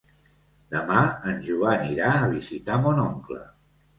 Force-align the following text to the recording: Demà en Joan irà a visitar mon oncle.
Demà 0.75 1.01
en 1.31 1.35
Joan 1.49 1.85
irà 1.95 2.09
a 2.21 2.31
visitar 2.33 2.79
mon 2.87 3.05
oncle. 3.05 3.41